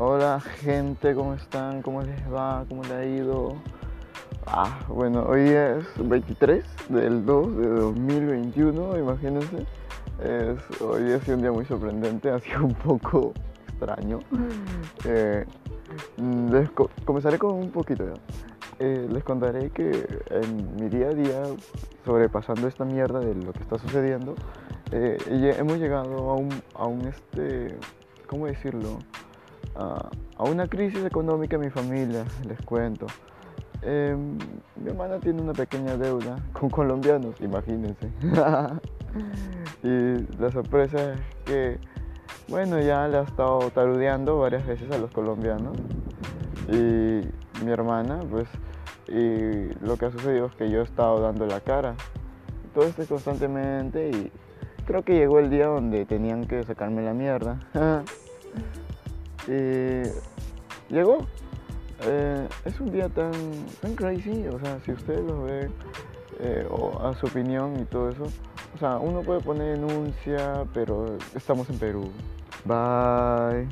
[0.00, 1.82] Hola gente, ¿cómo están?
[1.82, 2.64] ¿Cómo les va?
[2.68, 3.56] ¿Cómo les ha ido?
[4.46, 9.66] Ah, bueno, hoy es 23 del 2 de 2021, imagínense.
[10.22, 13.32] Es, hoy ha sido un día muy sorprendente, ha sido un poco
[13.66, 14.20] extraño.
[15.04, 15.44] Eh,
[16.52, 16.70] les
[17.04, 18.20] comenzaré con un poquito ya.
[18.78, 21.42] Eh, les contaré que en mi día a día,
[22.04, 24.36] sobrepasando esta mierda de lo que está sucediendo,
[24.92, 25.18] eh,
[25.58, 27.76] hemos llegado a un, a un este,
[28.28, 29.00] ¿cómo decirlo?
[29.76, 33.06] A, una crisis económica en mi familia, les cuento.
[33.82, 34.36] Em,
[34.76, 38.10] mi hermana tiene una pequeña deuda con colombianos, imagínense.
[39.82, 41.78] y la sorpresa es que,
[42.48, 45.76] bueno, ya le ha estado tarudeando varias veces a los colombianos.
[46.68, 47.22] Y
[47.64, 48.48] mi hermana, pues,
[49.08, 51.94] y lo que ha sucedido es que yo he estado dando la cara.
[52.74, 54.32] Todo esto constantemente y
[54.86, 57.60] creo que llegó el día donde tenían que sacarme la mierda.
[59.48, 60.02] Y
[60.92, 61.26] llegó.
[62.02, 63.32] Eh, es un día tan,
[63.80, 65.72] tan crazy, o sea, si ustedes lo ven,
[66.38, 68.24] eh, o a su opinión y todo eso,
[68.74, 72.12] o sea, uno puede poner denuncia, pero estamos en Perú.
[72.64, 73.66] Bye.